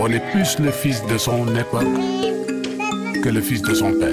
On 0.00 0.10
est 0.10 0.20
plus 0.32 0.58
le 0.58 0.70
fils 0.70 1.04
de 1.06 1.16
son 1.16 1.46
époque 1.54 1.84
que 3.22 3.28
le 3.28 3.40
fils 3.40 3.62
de 3.62 3.74
son 3.74 3.92
père. 3.92 4.12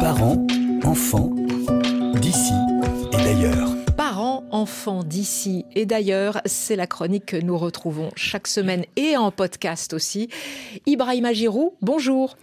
Parents, 0.00 0.46
enfants, 0.84 1.30
d'ici 2.20 2.52
et 3.12 3.16
d'ailleurs. 3.16 3.68
Parents, 3.96 4.44
enfants 4.50 5.02
d'ici 5.02 5.64
et 5.74 5.86
d'ailleurs, 5.86 6.40
c'est 6.44 6.76
la 6.76 6.86
chronique 6.86 7.26
que 7.26 7.36
nous 7.36 7.58
retrouvons 7.58 8.10
chaque 8.14 8.46
semaine 8.46 8.84
et 8.96 9.16
en 9.16 9.30
podcast 9.30 9.92
aussi. 9.92 10.28
Ibrahima 10.86 11.32
Giroud, 11.32 11.72
bonjour. 11.80 12.36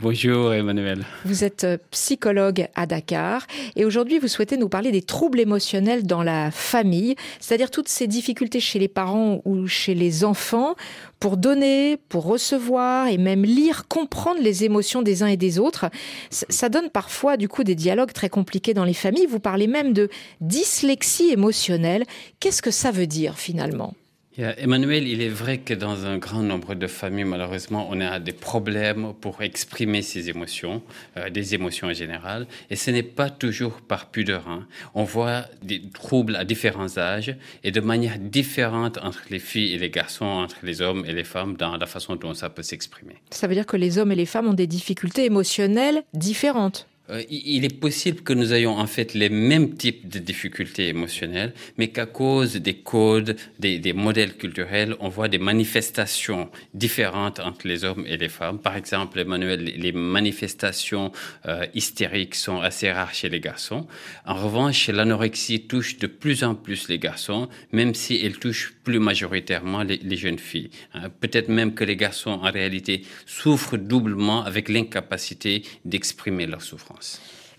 Bonjour 0.00 0.54
Emmanuel. 0.54 1.04
Vous 1.24 1.42
êtes 1.42 1.64
euh, 1.64 1.76
psychologue 1.90 2.68
à 2.76 2.86
Dakar 2.86 3.48
et 3.74 3.84
aujourd'hui 3.84 4.20
vous 4.20 4.28
souhaitez 4.28 4.56
nous 4.56 4.68
parler 4.68 4.92
des 4.92 5.02
troubles 5.02 5.40
émotionnels 5.40 6.06
dans 6.06 6.22
la 6.22 6.52
famille, 6.52 7.16
c'est-à-dire 7.40 7.72
toutes 7.72 7.88
ces 7.88 8.06
difficultés 8.06 8.60
chez 8.60 8.78
les 8.78 8.86
parents 8.86 9.42
ou 9.44 9.66
chez 9.66 9.94
les 9.94 10.24
enfants 10.24 10.76
pour 11.18 11.36
donner, 11.36 11.96
pour 12.10 12.26
recevoir 12.26 13.08
et 13.08 13.18
même 13.18 13.42
lire, 13.42 13.88
comprendre 13.88 14.40
les 14.40 14.62
émotions 14.62 15.02
des 15.02 15.24
uns 15.24 15.26
et 15.26 15.36
des 15.36 15.58
autres. 15.58 15.86
Ça 16.30 16.68
donne 16.68 16.90
parfois 16.90 17.36
du 17.36 17.48
coup 17.48 17.64
des 17.64 17.74
dialogues 17.74 18.12
très 18.12 18.28
compliqués 18.28 18.74
dans 18.74 18.84
les 18.84 18.94
familles. 18.94 19.26
Vous 19.26 19.40
parlez 19.40 19.66
même 19.66 19.92
de 19.92 20.10
dyslexie 20.40 21.30
émotionnelle. 21.30 22.04
Qu'est-ce 22.38 22.62
que 22.62 22.70
ça 22.70 22.92
veut 22.92 23.08
dire 23.08 23.36
finalement? 23.36 23.94
Emmanuel, 24.38 25.08
il 25.08 25.20
est 25.20 25.28
vrai 25.28 25.58
que 25.58 25.74
dans 25.74 26.06
un 26.06 26.16
grand 26.16 26.44
nombre 26.44 26.76
de 26.76 26.86
familles, 26.86 27.24
malheureusement, 27.24 27.88
on 27.90 28.00
a 28.00 28.20
des 28.20 28.32
problèmes 28.32 29.12
pour 29.20 29.42
exprimer 29.42 30.00
ses 30.00 30.30
émotions, 30.30 30.80
euh, 31.16 31.28
des 31.28 31.56
émotions 31.56 31.88
en 31.88 31.92
général, 31.92 32.46
et 32.70 32.76
ce 32.76 32.92
n'est 32.92 33.02
pas 33.02 33.30
toujours 33.30 33.80
par 33.80 34.06
pudeur. 34.10 34.48
Hein. 34.48 34.68
On 34.94 35.02
voit 35.02 35.46
des 35.62 35.82
troubles 35.92 36.36
à 36.36 36.44
différents 36.44 36.98
âges 36.98 37.34
et 37.64 37.72
de 37.72 37.80
manière 37.80 38.16
différente 38.20 38.98
entre 38.98 39.24
les 39.28 39.40
filles 39.40 39.74
et 39.74 39.78
les 39.78 39.90
garçons, 39.90 40.24
entre 40.24 40.58
les 40.62 40.82
hommes 40.82 41.04
et 41.04 41.12
les 41.12 41.24
femmes, 41.24 41.56
dans 41.56 41.76
la 41.76 41.86
façon 41.86 42.14
dont 42.14 42.34
ça 42.34 42.48
peut 42.48 42.62
s'exprimer. 42.62 43.16
Ça 43.30 43.48
veut 43.48 43.54
dire 43.54 43.66
que 43.66 43.76
les 43.76 43.98
hommes 43.98 44.12
et 44.12 44.16
les 44.16 44.26
femmes 44.26 44.46
ont 44.46 44.54
des 44.54 44.68
difficultés 44.68 45.24
émotionnelles 45.24 46.04
différentes 46.14 46.86
euh, 47.10 47.22
il 47.30 47.64
est 47.64 47.80
possible 47.80 48.20
que 48.20 48.32
nous 48.32 48.52
ayons 48.52 48.76
en 48.78 48.86
fait 48.86 49.14
les 49.14 49.28
mêmes 49.28 49.74
types 49.74 50.08
de 50.08 50.18
difficultés 50.18 50.88
émotionnelles, 50.88 51.54
mais 51.78 51.88
qu'à 51.88 52.06
cause 52.06 52.56
des 52.56 52.74
codes, 52.74 53.36
des, 53.58 53.92
modèles 53.92 54.36
culturels, 54.36 54.94
on 55.00 55.08
voit 55.08 55.28
des 55.28 55.38
manifestations 55.38 56.50
différentes 56.74 57.40
entre 57.40 57.66
les 57.66 57.84
hommes 57.84 58.04
et 58.06 58.16
les 58.16 58.28
femmes. 58.28 58.58
Par 58.58 58.76
exemple, 58.76 59.18
Emmanuel, 59.18 59.64
les 59.64 59.92
manifestations 59.92 61.12
euh, 61.46 61.66
hystériques 61.74 62.34
sont 62.34 62.60
assez 62.60 62.90
rares 62.90 63.14
chez 63.14 63.28
les 63.28 63.40
garçons. 63.40 63.86
En 64.26 64.34
revanche, 64.34 64.88
l'anorexie 64.88 65.66
touche 65.66 65.98
de 65.98 66.06
plus 66.06 66.44
en 66.44 66.54
plus 66.54 66.88
les 66.88 66.98
garçons, 66.98 67.48
même 67.72 67.94
si 67.94 68.20
elle 68.22 68.38
touche 68.38 68.74
plus 68.84 68.98
majoritairement 68.98 69.82
les, 69.82 69.96
les 69.96 70.16
jeunes 70.16 70.38
filles. 70.38 70.70
Hein. 70.94 71.08
Peut-être 71.20 71.48
même 71.48 71.74
que 71.74 71.84
les 71.84 71.96
garçons, 71.96 72.30
en 72.30 72.50
réalité, 72.50 73.02
souffrent 73.26 73.78
doublement 73.78 74.44
avec 74.44 74.68
l'incapacité 74.68 75.62
d'exprimer 75.84 76.46
leur 76.46 76.62
souffrance. 76.62 76.97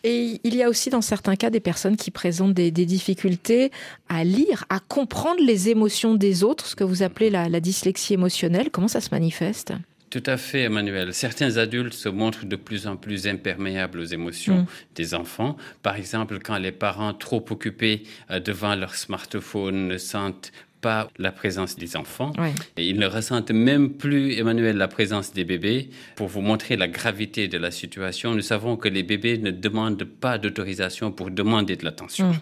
Et 0.03 0.39
il 0.43 0.55
y 0.55 0.63
a 0.63 0.69
aussi 0.69 0.89
dans 0.89 1.01
certains 1.01 1.35
cas 1.35 1.49
des 1.49 1.59
personnes 1.59 1.97
qui 1.97 2.11
présentent 2.11 2.53
des, 2.53 2.71
difficultés 2.71 3.71
à 4.07 4.23
lire, 4.23 4.65
à 4.69 4.79
comprendre 4.79 5.41
les 5.45 5.69
émotions 5.69 6.15
des 6.15 6.43
autres, 6.43 6.65
ce 6.67 6.75
que 6.75 6.83
vous 6.83 7.03
appelez 7.03 7.29
la, 7.29 7.59
dyslexie 7.59 8.13
émotionnelle. 8.13 8.69
Comment 8.71 8.87
ça 8.87 9.01
se 9.01 9.09
manifeste? 9.11 9.73
Tout 10.09 10.23
à 10.25 10.37
fait, 10.37 10.61
Emmanuel. 10.61 11.13
Certains 11.13 11.57
adultes 11.57 11.93
se 11.93 12.09
montrent 12.09 12.45
de 12.45 12.55
plus 12.55 12.87
en 12.87 12.95
plus 12.95 13.27
imperméables 13.27 13.99
aux 13.99 14.05
émotions 14.05 14.61
mm. 14.61 14.65
des 14.95 15.13
enfants. 15.13 15.55
Par 15.83 15.97
exemple, 15.97 16.39
quand 16.39 16.57
les 16.57 16.71
parents 16.71 17.13
trop 17.13 17.45
occupés 17.51 18.03
euh, 18.31 18.39
devant 18.39 18.73
leur 18.73 18.95
smartphone 18.95 19.87
ne 19.87 19.97
sentent 19.99 20.51
pas 20.81 21.09
la 21.17 21.31
présence 21.31 21.75
des 21.75 21.95
enfants. 21.95 22.31
Et 22.77 22.87
ils 22.87 22.97
ne 22.97 23.07
ressentent 23.07 23.51
même 23.51 23.91
plus, 23.91 24.33
Emmanuel, 24.33 24.77
la 24.77 24.87
présence 24.87 25.33
des 25.33 25.43
bébés. 25.43 25.89
Pour 26.15 26.27
vous 26.27 26.41
montrer 26.41 26.77
la 26.77 26.87
gravité 26.87 27.47
de 27.47 27.57
la 27.57 27.71
situation, 27.71 28.33
nous 28.35 28.41
savons 28.41 28.77
que 28.77 28.87
les 28.87 29.03
bébés 29.03 29.37
ne 29.37 29.51
demandent 29.51 30.03
pas 30.03 30.37
d'autorisation 30.37 31.11
pour 31.11 31.31
demander 31.31 31.75
de 31.75 31.85
l'attention. 31.85 32.31
Mm. 32.31 32.39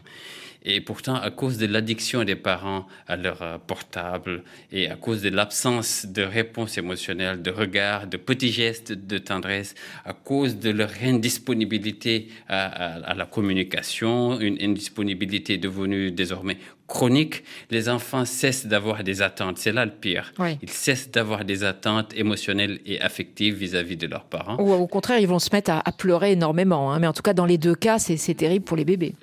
Et 0.63 0.81
pourtant, 0.81 1.15
à 1.15 1.31
cause 1.31 1.57
de 1.57 1.65
l'addiction 1.65 2.23
des 2.23 2.35
parents 2.35 2.87
à 3.07 3.15
leur 3.15 3.41
euh, 3.41 3.57
portable 3.57 4.43
et 4.71 4.89
à 4.89 4.95
cause 4.95 5.21
de 5.21 5.29
l'absence 5.29 6.05
de 6.05 6.23
réponse 6.23 6.77
émotionnelle, 6.77 7.41
de 7.41 7.51
regard, 7.51 8.07
de 8.07 8.17
petits 8.17 8.51
gestes 8.51 8.91
de 8.91 9.17
tendresse, 9.17 9.75
à 10.05 10.13
cause 10.13 10.57
de 10.57 10.69
leur 10.69 10.89
indisponibilité 11.01 12.27
à, 12.47 13.13
la 13.15 13.25
communication, 13.25 14.39
une 14.39 14.57
indisponibilité 14.61 15.57
devenue 15.57 16.11
désormais 16.11 16.57
chronique, 16.87 17.43
les 17.69 17.89
enfants 17.89 18.25
cessent 18.25 18.65
d'avoir 18.65 19.03
des 19.03 19.21
attentes. 19.21 19.57
C'est 19.57 19.73
là 19.73 19.85
le 19.85 19.91
pire. 19.91 20.33
Ils 20.61 20.69
cessent 20.69 21.11
d'avoir 21.11 21.43
des 21.43 21.63
attentes 21.63 22.13
émotionnelles 22.15 22.79
et 22.85 22.99
affectives 23.01 23.55
vis-à-vis 23.55 23.97
de 23.97 24.07
leurs 24.07 24.23
parents. 24.23 24.55
Ou 24.59 24.71
au 24.71 24.87
contraire, 24.87 25.19
ils 25.19 25.27
vont 25.27 25.39
se 25.39 25.49
mettre 25.51 25.71
à, 25.71 25.91
pleurer 25.91 26.31
énormément. 26.31 26.91
Hein. 26.91 26.99
Mais 26.99 27.07
en 27.07 27.13
tout 27.13 27.21
cas, 27.21 27.33
dans 27.33 27.45
les 27.45 27.57
deux 27.57 27.75
cas, 27.75 27.99
c'est 27.99 28.33
terrible 28.33 28.63
pour 28.63 28.77
les 28.77 28.85
bébés. 28.85 29.13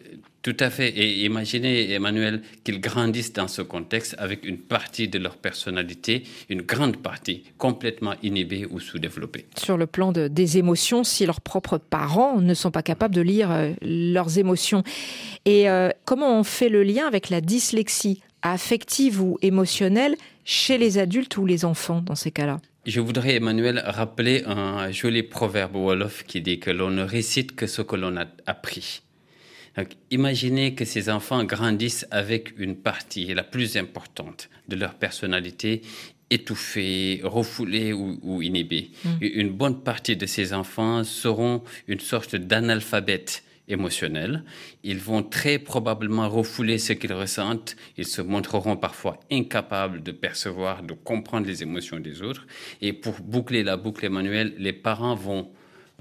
Tout 0.44 0.56
à 0.60 0.68
fait. 0.68 0.90
Et 0.90 1.24
imaginez, 1.24 1.90
Emmanuel, 1.92 2.42
qu'ils 2.64 2.78
grandissent 2.78 3.32
dans 3.32 3.48
ce 3.48 3.62
contexte 3.62 4.14
avec 4.18 4.44
une 4.44 4.58
partie 4.58 5.08
de 5.08 5.18
leur 5.18 5.38
personnalité, 5.38 6.24
une 6.50 6.60
grande 6.60 6.98
partie, 6.98 7.44
complètement 7.56 8.12
inhibée 8.22 8.66
ou 8.66 8.78
sous-développée. 8.78 9.46
Sur 9.56 9.78
le 9.78 9.86
plan 9.86 10.12
de, 10.12 10.28
des 10.28 10.58
émotions, 10.58 11.02
si 11.02 11.24
leurs 11.24 11.40
propres 11.40 11.78
parents 11.78 12.42
ne 12.42 12.52
sont 12.52 12.70
pas 12.70 12.82
capables 12.82 13.14
de 13.14 13.22
lire 13.22 13.50
euh, 13.50 13.72
leurs 13.80 14.36
émotions. 14.36 14.82
Et 15.46 15.70
euh, 15.70 15.88
comment 16.04 16.38
on 16.38 16.44
fait 16.44 16.68
le 16.68 16.82
lien 16.82 17.06
avec 17.06 17.30
la 17.30 17.40
dyslexie 17.40 18.20
affective 18.42 19.22
ou 19.22 19.38
émotionnelle 19.40 20.14
chez 20.44 20.76
les 20.76 20.98
adultes 20.98 21.38
ou 21.38 21.46
les 21.46 21.64
enfants 21.64 22.02
dans 22.02 22.16
ces 22.16 22.30
cas-là? 22.30 22.60
Je 22.84 23.00
voudrais, 23.00 23.36
Emmanuel, 23.36 23.82
rappeler 23.82 24.42
un 24.44 24.90
joli 24.90 25.22
proverbe 25.22 25.74
Wolof 25.74 26.24
qui 26.24 26.42
dit 26.42 26.60
que 26.60 26.70
l'on 26.70 26.90
ne 26.90 27.02
récite 27.02 27.56
que 27.56 27.66
ce 27.66 27.80
que 27.80 27.96
l'on 27.96 28.18
a 28.18 28.26
appris 28.44 29.03
imaginez 30.10 30.74
que 30.74 30.84
ces 30.84 31.10
enfants 31.10 31.44
grandissent 31.44 32.06
avec 32.10 32.58
une 32.58 32.76
partie 32.76 33.34
la 33.34 33.42
plus 33.42 33.76
importante 33.76 34.48
de 34.68 34.76
leur 34.76 34.94
personnalité 34.94 35.82
étouffée, 36.30 37.20
refoulée 37.22 37.92
ou, 37.92 38.42
inhibée. 38.42 38.90
Mm. 39.04 39.08
Une 39.20 39.50
bonne 39.50 39.82
partie 39.82 40.16
de 40.16 40.26
ces 40.26 40.52
enfants 40.52 41.04
seront 41.04 41.62
une 41.86 42.00
sorte 42.00 42.34
d'analphabète 42.34 43.44
émotionnel. 43.68 44.44
Ils 44.82 44.98
vont 44.98 45.22
très 45.22 45.58
probablement 45.58 46.28
refouler 46.28 46.78
ce 46.78 46.92
qu'ils 46.92 47.12
ressentent. 47.12 47.76
Ils 47.96 48.06
se 48.06 48.20
montreront 48.20 48.76
parfois 48.76 49.18
incapables 49.30 50.02
de 50.02 50.12
percevoir, 50.12 50.82
de 50.82 50.92
comprendre 50.92 51.46
les 51.46 51.62
émotions 51.62 52.00
des 52.00 52.22
autres. 52.22 52.46
Et 52.80 52.92
pour 52.92 53.20
boucler 53.20 53.62
la 53.62 53.76
boucle, 53.76 54.04
Emmanuel, 54.04 54.54
les 54.58 54.72
parents 54.72 55.14
vont 55.14 55.50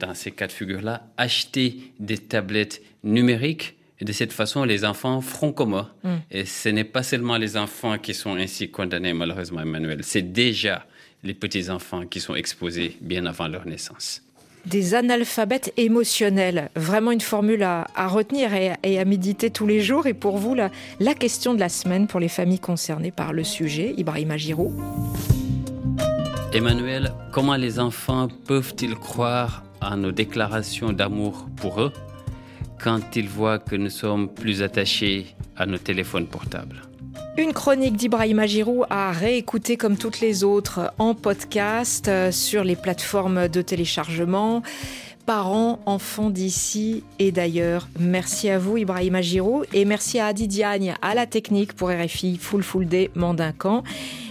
dans 0.06 0.14
ces 0.14 0.32
cas 0.32 0.48
de 0.48 0.52
figure-là, 0.52 1.08
acheter 1.18 1.78
des 2.00 2.18
tablettes 2.18 2.82
numériques. 3.04 3.76
Et 4.00 4.06
de 4.06 4.12
cette 4.12 4.34
façon, 4.34 4.64
les 4.64 4.86
enfants 4.86 5.22
feront 5.22 5.54
comme. 5.54 5.86
Mm. 6.04 6.10
Et 6.32 6.46
ce 6.46 6.70
n'est 6.70 6.84
pas 6.84 7.04
seulement 7.04 7.38
les 7.38 7.56
enfants 7.58 7.98
qui 7.98 8.14
sont 8.14 8.36
ainsi 8.36 8.70
condamnés, 8.70 9.14
malheureusement, 9.14 9.62
Emmanuel. 9.62 10.00
C'est 10.04 10.34
déjà 10.34 10.86
les 11.24 11.34
petits-enfants 11.34 12.06
qui 12.06 12.20
sont 12.20 12.36
exposés 12.36 12.98
bien 13.02 13.26
avant 13.26 13.48
leur 13.48 13.66
naissance. 13.66 14.22
Des 14.66 14.96
analphabètes 14.96 15.74
émotionnels, 15.76 16.70
vraiment 16.76 17.12
une 17.12 17.22
formule 17.22 17.64
à, 17.64 17.86
retenir 18.08 18.54
et, 18.54 19.00
à 19.00 19.06
méditer 19.06 19.50
tous 19.50 19.68
les 19.68 19.82
jours. 19.82 20.08
Et 20.08 20.14
pour 20.14 20.38
vous, 20.38 20.56
la, 20.56 20.72
la 21.00 21.14
question 21.14 21.54
de 21.54 21.60
la 21.60 21.70
semaine 21.70 22.08
pour 22.08 22.20
les 22.20 22.30
familles 22.30 22.60
concernées 22.60 23.12
par 23.12 23.34
le 23.34 23.44
sujet, 23.44 23.94
Ibrahima 23.98 24.38
Giraud. 24.38 24.74
Emmanuel, 26.54 27.14
comment 27.32 27.56
les 27.56 27.80
enfants 27.80 28.28
peuvent-ils 28.48 28.96
croire 28.96 29.64
à 29.84 29.96
nos 29.96 30.12
déclarations 30.12 30.94
d'amour 30.94 31.48
pour 31.58 31.82
eux 31.82 31.92
quand 32.84 33.16
ils 33.16 33.30
voient 33.30 33.60
que 33.60 33.76
nous 33.76 33.90
sommes 33.90 34.28
plus 34.28 34.62
attachés 34.62 35.28
à 35.56 35.66
nos 35.66 35.78
téléphones 35.78 36.28
portables. 36.28 36.82
Une 37.38 37.54
chronique 37.54 37.96
d'Ibrahima 37.96 38.46
Giroud 38.46 38.86
à 38.90 39.12
réécouter 39.12 39.78
comme 39.78 39.98
toutes 39.98 40.20
les 40.20 40.44
autres 40.44 40.92
en 41.00 41.16
podcast 41.16 42.08
euh, 42.08 42.32
sur 42.32 42.64
les 42.64 42.76
plateformes 42.76 43.48
de 43.48 43.62
téléchargement. 43.62 44.62
Parents, 45.26 45.80
enfants 45.86 46.30
d'ici 46.30 47.04
et 47.18 47.32
d'ailleurs. 47.32 47.88
Merci 47.98 48.50
à 48.50 48.60
vous, 48.60 48.78
Ibrahima 48.78 49.22
Giroud, 49.22 49.66
et 49.74 49.86
merci 49.86 50.20
à 50.20 50.28
Adi 50.28 50.50
Diagne, 50.50 50.96
à 51.02 51.16
la 51.16 51.26
technique 51.26 51.74
pour 51.74 51.90
RFI 51.90 52.38
Full 52.38 52.62
Full 52.62 52.88
Day 52.88 53.10
Mandincan, 53.16 53.84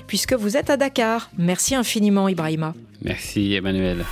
puisque 0.06 0.34
vous 0.34 0.58
êtes 0.58 0.68
à 0.68 0.76
Dakar. 0.76 1.30
Merci 1.38 1.74
infiniment, 1.74 2.28
Ibrahima. 2.28 2.74
Merci, 3.02 3.54
Emmanuel. 3.54 4.04